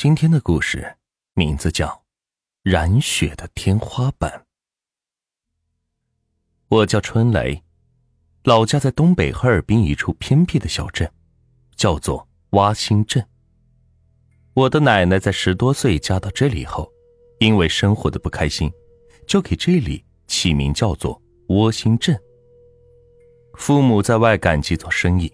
[0.00, 0.94] 今天的故事
[1.34, 1.88] 名字叫
[2.62, 4.30] 《染血的天花板》。
[6.68, 7.64] 我叫春雷，
[8.44, 11.12] 老家在东北哈尔滨一处偏僻的小镇，
[11.74, 13.26] 叫做洼心镇。
[14.54, 16.88] 我的奶奶在十多岁嫁到这里后，
[17.40, 18.70] 因为生活的不开心，
[19.26, 22.16] 就给这里起名叫做窝心镇。
[23.54, 25.28] 父母在外赶集做生意，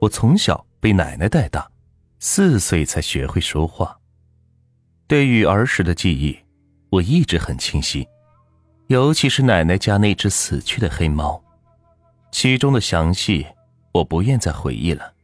[0.00, 1.70] 我从小被奶奶带大。
[2.22, 3.98] 四岁才学会说话。
[5.06, 6.38] 对于儿时的记忆，
[6.90, 8.06] 我一直很清晰，
[8.88, 11.42] 尤其是奶奶家那只死去的黑猫，
[12.30, 13.46] 其中的详细
[13.92, 15.14] 我不愿再回忆了，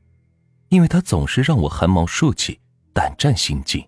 [0.71, 2.59] 因为它总是让我汗毛竖起，
[2.95, 3.87] 胆战心惊。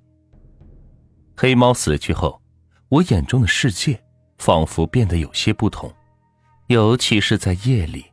[1.35, 2.43] 黑猫死去后，
[2.91, 3.99] 我眼中的世界
[4.37, 5.91] 仿佛变得有些不同，
[6.66, 8.05] 尤其是在夜里，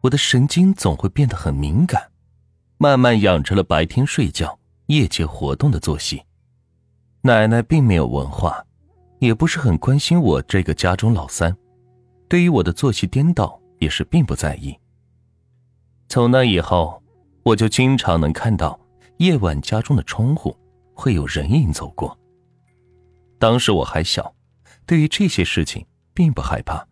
[0.00, 2.11] 我的神经总会变得很敏感。
[2.82, 6.20] 慢慢养成了白天睡觉、夜间活动的作息。
[7.20, 8.60] 奶奶并没有文化，
[9.20, 11.56] 也不是很关心我这个家中老三，
[12.26, 14.76] 对于我的作息颠倒也是并不在意。
[16.08, 17.00] 从那以后，
[17.44, 18.76] 我就经常能看到
[19.18, 20.52] 夜晚家中的窗户
[20.92, 22.18] 会有人影走过。
[23.38, 24.34] 当时我还小，
[24.84, 26.84] 对于这些事情并不害怕，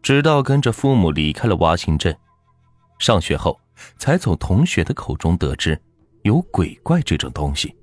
[0.00, 2.16] 直到跟着父母离开了洼兴镇，
[3.00, 3.58] 上学后。
[3.96, 5.80] 才从同学的口中得知，
[6.22, 7.74] 有鬼怪这种东西。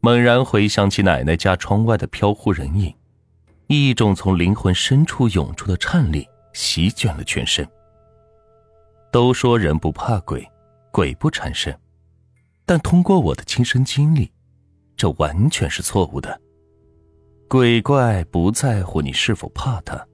[0.00, 2.94] 猛然回想起奶奶家窗外的飘忽人影，
[3.68, 7.66] 一种从灵魂深处涌出的颤栗席卷了全身。
[9.10, 10.46] 都说人不怕鬼，
[10.90, 11.74] 鬼不缠身，
[12.66, 14.30] 但通过我的亲身经历，
[14.96, 16.40] 这完全是错误的。
[17.48, 20.06] 鬼怪不在乎你是否怕他，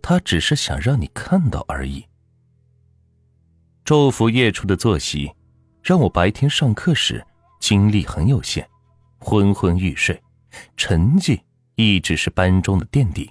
[0.00, 2.06] 他只是想让你看到而已。
[3.84, 5.30] 昼伏夜出的作息，
[5.82, 7.24] 让我白天上课时
[7.60, 8.66] 精力很有限，
[9.18, 10.20] 昏昏欲睡，
[10.76, 11.40] 成绩
[11.74, 13.30] 一直是班中的垫底。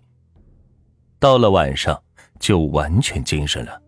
[1.19, 2.01] 到了晚上
[2.39, 3.81] 就完全精神了，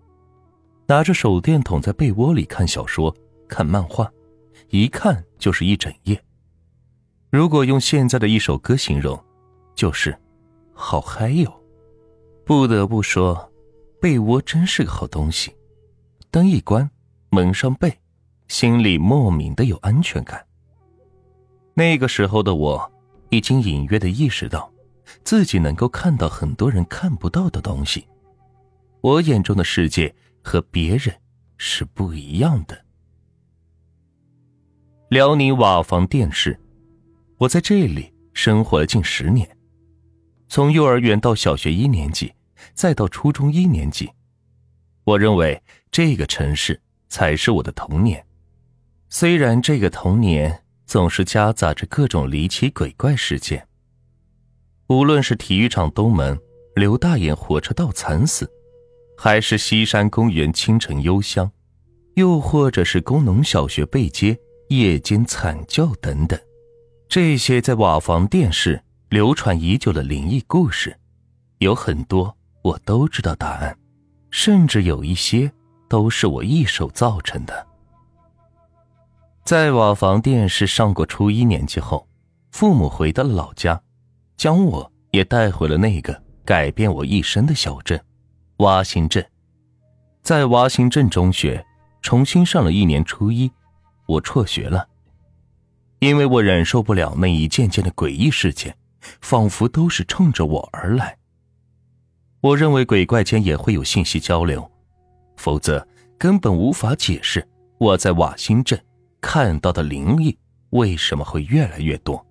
[0.88, 3.14] 拿着手电筒在被窝里看小说、
[3.48, 4.10] 看漫画，
[4.70, 6.24] 一看就是一整夜。
[7.30, 9.22] 如果用现在的一首歌形容，
[9.76, 10.18] 就是
[10.74, 11.62] “好嗨哟”。
[12.46, 13.52] 不得不说，
[14.00, 15.54] 被窝真是个好东西。
[16.34, 16.90] 灯一关，
[17.30, 17.96] 蒙上被，
[18.48, 20.44] 心里莫名的有安全感。
[21.76, 22.92] 那个时候的我，
[23.30, 24.74] 已经隐约的意识到，
[25.24, 28.08] 自己能够看到很多人看不到的东西。
[29.02, 30.12] 我眼中的世界
[30.44, 31.16] 和别人
[31.58, 32.84] 是不一样的。
[35.10, 36.60] 辽宁瓦房店市，
[37.38, 39.48] 我在这里生活了近十年，
[40.48, 42.34] 从幼儿园到小学一年级，
[42.74, 44.10] 再到初中一年级。
[45.06, 48.26] 我认为这个城市才是我的童年，
[49.10, 53.68] 虽然这个童年总是夹杂着各种离奇鬼怪事件。
[54.88, 56.40] 无论是体育场东门
[56.76, 58.50] 刘大爷火车道惨死，
[59.18, 61.52] 还是西山公园清晨幽香，
[62.16, 64.38] 又或者是工农小学背街
[64.70, 66.40] 夜间惨叫等等，
[67.08, 70.98] 这些在瓦房店市流传已久的灵异故事，
[71.60, 73.78] 有很多我都知道答案。
[74.34, 75.50] 甚至有一些
[75.88, 77.68] 都是我一手造成的。
[79.46, 82.08] 在瓦房店是上过初一年级后，
[82.52, 83.80] 父母回到了老家，
[84.36, 88.04] 将我也带回了那个改变我一生的小镇——
[88.58, 89.24] 洼兴镇。
[90.24, 91.64] 在洼兴镇中学
[92.02, 93.52] 重新上了一年初一，
[94.08, 94.90] 我辍学了，
[96.00, 98.76] 因为我忍受不了那一件件的诡异事件，
[99.22, 101.20] 仿佛都是冲着我而来。
[102.44, 104.70] 我认为鬼怪间也会有信息交流，
[105.38, 105.88] 否则
[106.18, 108.78] 根本无法解释我在瓦兴镇
[109.22, 110.38] 看到的灵异
[110.72, 112.24] 为什么会越来越多。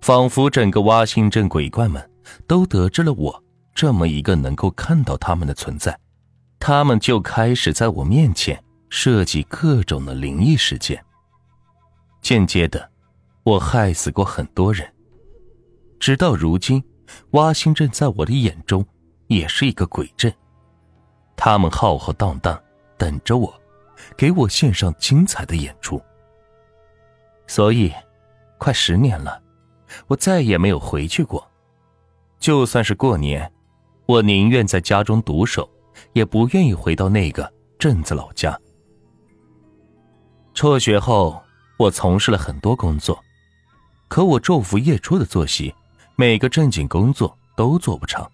[0.00, 2.10] 仿佛整个瓦兴镇鬼怪们
[2.46, 3.44] 都得知了我
[3.74, 5.94] 这么一个能够看到他们的存在，
[6.58, 11.04] 他们就开始在我面前设计各种的灵异事件。
[12.22, 12.90] 间接的，
[13.42, 14.90] 我害死过很多人，
[16.00, 16.82] 直到如今。
[17.30, 18.84] 挖心镇在我的眼中
[19.26, 20.32] 也是一个鬼镇，
[21.36, 22.60] 他们浩浩荡荡
[22.96, 23.52] 等着我，
[24.16, 26.00] 给我献上精彩的演出。
[27.46, 27.92] 所以，
[28.58, 29.40] 快十年了，
[30.06, 31.46] 我再也没有回去过。
[32.38, 33.50] 就算是过年，
[34.06, 35.68] 我宁愿在家中独守，
[36.12, 38.58] 也不愿意回到那个镇子老家。
[40.54, 41.42] 辍学后，
[41.78, 43.18] 我从事了很多工作，
[44.08, 45.74] 可我昼伏夜出的作息。
[46.20, 48.28] 每个正经工作都做不成，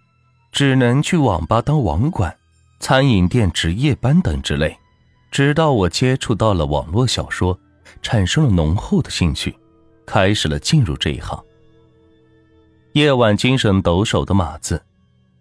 [0.50, 2.34] 只能去网吧当网管、
[2.80, 4.74] 餐饮店值夜班等之类。
[5.30, 7.58] 直到我接触到了网络小说，
[8.00, 9.54] 产生了浓厚的兴趣，
[10.06, 11.38] 开始了进入这一行。
[12.92, 14.82] 夜晚精神抖擞的码字，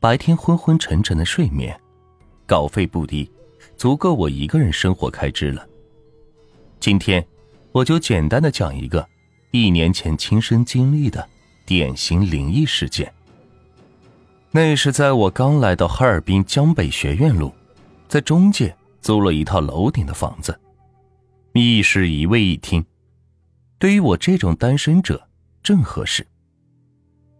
[0.01, 1.79] 白天昏昏沉沉的睡眠，
[2.45, 3.31] 稿费不低，
[3.77, 5.65] 足够我一个人生活开支了。
[6.81, 7.25] 今天，
[7.71, 9.07] 我就简单的讲一个
[9.51, 11.25] 一年前亲身经历的
[11.65, 13.11] 典型灵异事件。
[14.51, 17.53] 那是在我刚来到哈尔滨江北学院路，
[18.07, 20.59] 在中介租了一套楼顶的房子，
[21.53, 22.85] 一室一卫一厅，
[23.79, 25.27] 对于我这种单身者
[25.63, 26.25] 正合适。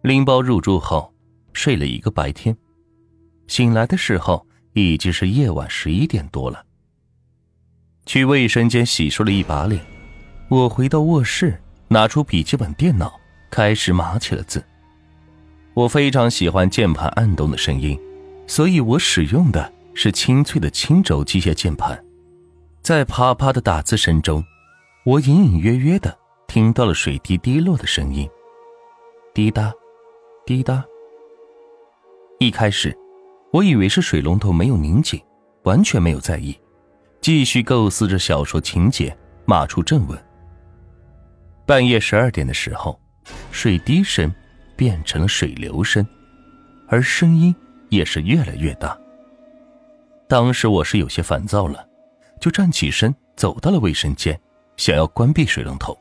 [0.02, 1.14] 拎包入住后，
[1.52, 2.56] 睡了一个白天，
[3.46, 6.64] 醒来的时候已经是夜晚十一点多了。
[8.06, 9.80] 去卫生间洗漱了一把脸，
[10.48, 13.18] 我回到卧室，拿出笔记本电脑，
[13.54, 14.60] 开始码起了字。
[15.74, 17.96] 我非常喜欢键盘按动的声音，
[18.48, 22.04] 所以我使用的是清脆的青轴机械键盘。
[22.82, 24.44] 在啪啪的打字声中，
[25.04, 26.18] 我隐隐约约的
[26.48, 28.28] 听到了水滴滴落的声音，
[29.32, 29.72] 滴答。
[30.44, 30.84] 滴答。
[32.40, 32.92] 一开始，
[33.52, 35.22] 我以为是水龙头没有拧紧，
[35.62, 36.58] 完全没有在意，
[37.20, 40.18] 继续构思着小说情节，码出正文。
[41.64, 43.00] 半夜十二点的时候，
[43.50, 44.32] 水滴声
[44.76, 46.06] 变成了水流声，
[46.88, 47.54] 而声音
[47.88, 48.98] 也是越来越大。
[50.28, 51.86] 当时我是有些烦躁了，
[52.40, 54.38] 就站起身走到了卫生间，
[54.76, 55.96] 想要关闭水龙头。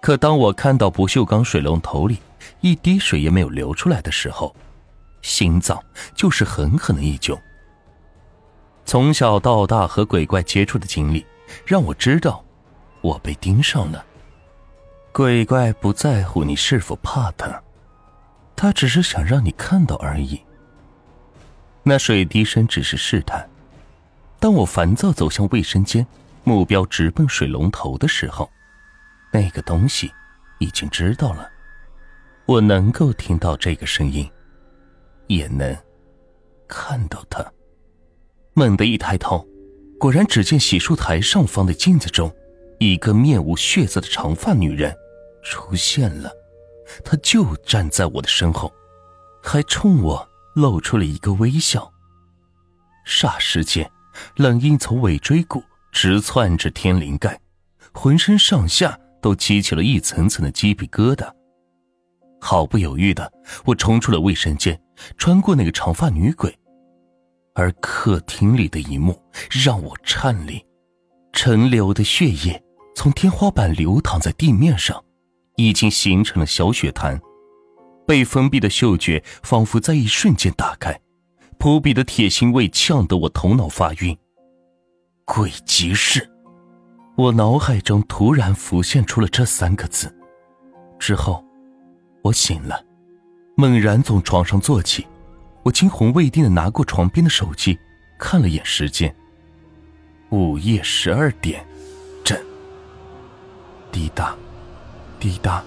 [0.00, 2.18] 可当我看到不锈钢水龙头里，
[2.60, 4.54] 一滴水也没有流出来的时候，
[5.22, 5.82] 心脏
[6.14, 7.38] 就是狠狠的一揪。
[8.86, 11.24] 从小到大和鬼怪接触的经历，
[11.66, 12.44] 让我知道，
[13.02, 14.04] 我被盯上了。
[15.12, 17.62] 鬼怪不在乎你是否怕他，
[18.54, 20.40] 他只是想让你看到而已。
[21.82, 23.48] 那水滴声只是试探。
[24.38, 26.06] 当我烦躁走向卫生间，
[26.44, 28.48] 目标直奔水龙头的时候，
[29.32, 30.10] 那个东西
[30.60, 31.50] 已经知道了。
[32.46, 34.30] 我能够听到这个声音，
[35.26, 35.76] 也能
[36.68, 37.44] 看到他。
[38.54, 39.46] 猛地一抬头，
[39.98, 42.32] 果然只见洗漱台上方的镜子中，
[42.80, 44.96] 一个面无血色的长发女人
[45.42, 46.32] 出现了。
[47.04, 48.72] 她就站在我的身后，
[49.42, 51.92] 还冲我露出了一个微笑。
[53.06, 53.88] 霎时间，
[54.36, 55.62] 冷意从尾椎骨
[55.92, 57.38] 直窜至天灵盖，
[57.92, 61.30] 浑身上下都激起了一层层的鸡皮疙瘩。
[62.40, 63.30] 毫不犹豫的，
[63.66, 64.80] 我冲出了卫生间，
[65.18, 66.58] 穿过那个长发女鬼，
[67.54, 70.64] 而客厅里的一幕让我颤栗。
[71.32, 72.60] 陈流的血液
[73.02, 75.02] 从天花板流淌在地面上，
[75.56, 77.18] 已经形成了小血潭。
[78.06, 81.00] 被封闭的嗅觉仿佛在一瞬间打开，
[81.56, 84.14] 扑鼻的铁腥味呛得我头脑发晕。
[85.24, 86.30] 鬼集市，
[87.16, 90.14] 我脑海中突然浮现出了这三个字，
[90.98, 91.42] 之后。
[92.20, 92.84] 我醒了，
[93.56, 95.06] 猛然从床上坐起，
[95.62, 97.78] 我惊魂未定的拿过床边的手机，
[98.18, 99.16] 看了眼时间。
[100.28, 101.66] 午夜十二点。
[104.00, 104.34] 滴答，
[105.18, 105.62] 滴答，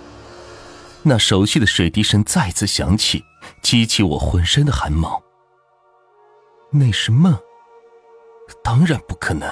[1.03, 3.24] 那熟悉的水滴声再次响起，
[3.62, 5.21] 激起我浑身的汗毛。
[6.71, 7.38] 那是梦？
[8.63, 9.47] 当然不可能，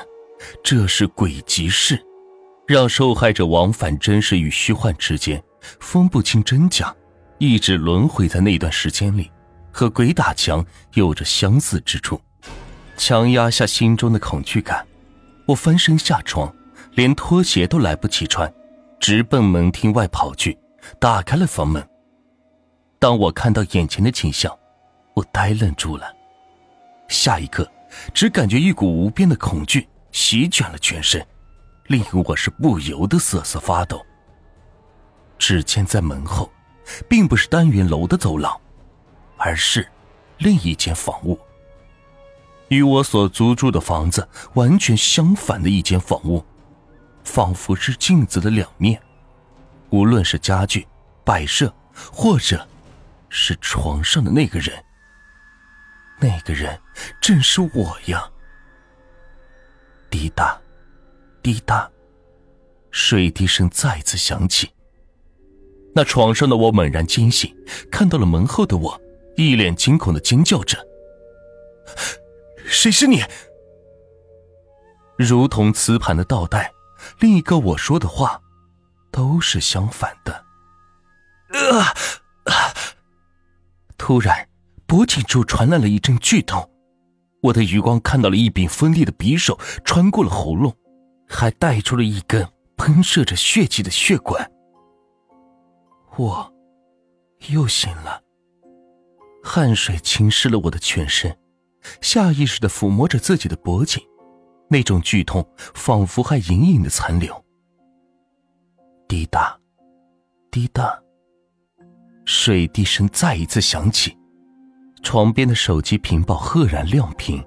[0.64, 2.04] 这是鬼集市，
[2.66, 5.44] 让受害者往返真实与虚幻之间。
[5.80, 6.92] 分不清真假，
[7.38, 9.30] 一直轮回在那段时间里，
[9.72, 10.66] 和鬼打墙
[10.96, 12.20] 有着相似之处。
[12.98, 14.84] 强压下心中的恐惧感，
[15.46, 16.52] 我翻身下床，
[16.94, 18.52] 连拖鞋都来不及穿，
[19.02, 20.56] 直奔门厅外跑去，
[21.00, 21.86] 打开了房门。
[23.00, 24.56] 当我看到眼前的景象，
[25.16, 26.06] 我呆愣住了。
[27.08, 27.70] 下一刻，
[28.14, 31.26] 只感觉一股无边的恐惧席卷了全身，
[31.88, 34.00] 令我是不由得瑟瑟发抖。
[35.40, 36.52] 只见在门后，
[37.10, 38.56] 并不是单元楼的走廊，
[39.36, 39.88] 而是
[40.38, 41.40] 另一间房屋。
[42.68, 46.46] 与我所租住的房子完全相反的一间房屋，
[47.24, 49.02] 仿佛是镜子的两面。
[49.90, 50.88] 无论是家具、
[51.24, 52.66] 摆设，或者
[53.30, 54.84] 是床上的那个人，
[56.20, 56.80] 那个人
[57.22, 58.30] 正是我呀！
[60.10, 60.60] 滴答，
[61.42, 61.90] 滴答，
[62.90, 64.72] 水滴声再次响起。
[65.94, 67.54] 那床上的我猛然惊醒，
[67.92, 69.02] 看到了门后的我，
[69.36, 70.78] 一脸惊恐的尖叫着
[72.66, 73.22] ：“谁是你？”
[75.20, 76.72] 如同磁盘的倒带，
[77.20, 78.42] 另一个我说的话，
[79.12, 80.46] 都是相反的。
[81.54, 81.94] 啊！
[83.98, 84.48] 突然，
[84.86, 86.70] 脖颈处传来了一阵剧痛，
[87.44, 90.76] 我的余光看到了一柄锋利的匕首穿过了喉咙，
[91.28, 94.52] 还带出了一根喷射着血迹的血管。
[96.18, 96.54] 我
[97.50, 98.22] 又醒了，
[99.44, 101.38] 汗水浸湿了我的全身，
[102.02, 104.04] 下意识的抚摸着自己的脖颈，
[104.72, 107.44] 那种剧痛仿佛还隐隐的残留。
[109.06, 109.60] 滴答，
[110.50, 110.98] 滴答，
[112.24, 114.18] 水滴声再一次响起，
[115.04, 117.46] 床边的手机屏保赫然亮屏，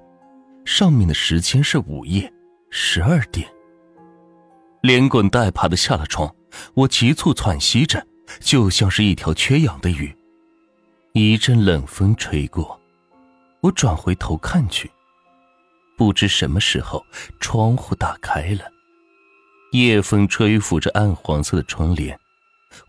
[0.66, 2.30] 上面的时间是午夜
[2.68, 3.48] 十二点。
[4.82, 6.30] 连滚带爬的下了床，
[6.74, 8.06] 我急促喘息着，
[8.38, 10.14] 就像是一条缺氧的鱼。
[11.14, 12.78] 一阵冷风吹过，
[13.62, 14.90] 我转回头看去，
[15.96, 17.04] 不知什么时候
[17.40, 18.70] 窗户打开了，
[19.72, 22.18] 夜风吹拂着暗黄色的窗帘，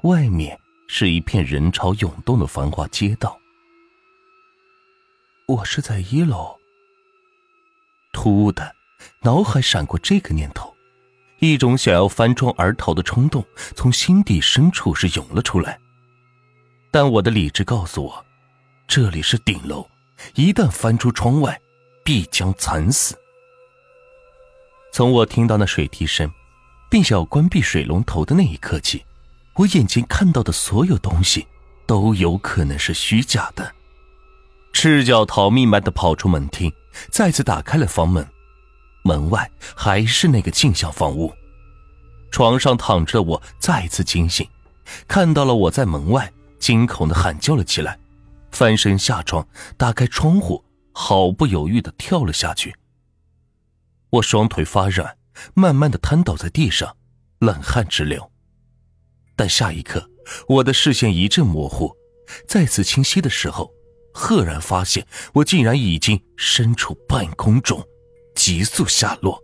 [0.03, 3.39] 外面是一片人潮涌动的繁华街道。
[5.47, 6.55] 我是在一楼。
[8.11, 8.75] 突兀的，
[9.21, 10.73] 脑海闪过这个念头。
[11.39, 13.45] 一种想要翻窗而逃的冲动
[13.75, 15.77] 从心底深处是涌了出来，
[16.89, 18.25] 但我的理智告诉我，
[18.87, 19.85] 这里是顶楼，
[20.35, 21.59] 一旦翻出窗外，
[22.05, 23.17] 必将惨死。
[24.93, 26.31] 从我听到那水滴声，
[26.87, 29.03] 并想要关闭水龙头的那一刻起，
[29.55, 31.47] 我眼前看到的所有东西
[31.87, 33.73] 都有可能是虚假的。
[34.71, 36.71] 赤脚逃命般的跑出门厅，
[37.09, 38.25] 再次打开了房门。
[39.03, 41.33] 门外还是那个镜像房屋，
[42.29, 44.47] 床上躺着的我再次惊醒，
[45.07, 47.97] 看到了我在门外，惊恐的喊叫了起来，
[48.51, 50.63] 翻身下床，打开窗户，
[50.97, 52.73] 毫不犹豫的跳了下去。
[54.09, 55.17] 我双腿发软，
[55.53, 56.95] 慢慢的瘫倒在地上，
[57.39, 58.31] 冷汗直流。
[59.35, 60.09] 但下一刻，
[60.47, 61.93] 我的视线一阵模糊，
[62.47, 63.69] 再次清晰的时候，
[64.13, 67.85] 赫然发现我竟然已经身处半空中。
[68.33, 69.41] 急速下落，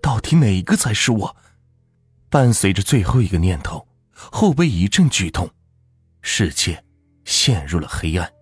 [0.00, 1.36] 到底哪个才是我？
[2.28, 5.48] 伴随着最后一个念头，后背一阵剧痛，
[6.22, 6.84] 世界
[7.24, 8.32] 陷入了黑暗。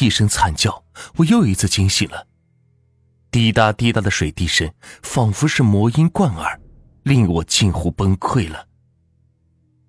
[0.00, 0.82] 一声惨叫，
[1.16, 2.26] 我又一次惊醒了。
[3.30, 4.68] 滴答滴答的水滴声，
[5.02, 6.60] 仿佛是魔音贯耳，
[7.04, 8.66] 令我近乎崩溃了。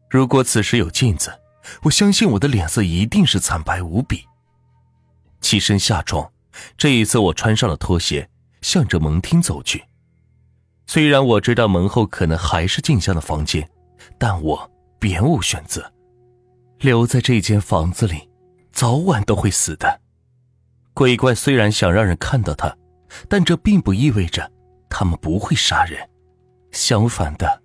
[0.10, 1.34] 如果此时有镜子，
[1.82, 4.24] 我相信我的脸色一定是惨白无比。
[5.42, 6.32] 起身下床，
[6.78, 8.30] 这一次我穿上了拖鞋，
[8.62, 9.84] 向着门厅走去。
[10.86, 13.68] 虽然我知道门后可能还是静香的房间，
[14.20, 15.92] 但我别无选择。
[16.84, 18.30] 留在这间房子里，
[18.74, 20.02] 早晚都会死的。
[20.94, 22.76] 鬼怪虽然想让人看到他，
[23.30, 24.52] 但这并不意味着
[24.90, 26.10] 他们不会杀人。
[26.72, 27.64] 相反的，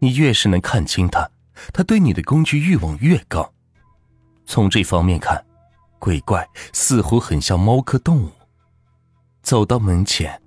[0.00, 1.30] 你越是能看清他，
[1.72, 3.54] 他对你的攻击欲望越高。
[4.46, 5.40] 从这方面看。
[5.98, 8.30] 鬼怪似乎很像猫科动物。
[9.42, 10.40] 走到门前，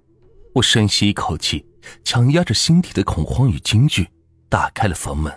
[0.53, 1.65] 我深吸一口气，
[2.03, 4.07] 强压着心底的恐慌与惊惧，
[4.47, 5.33] 打开了房门。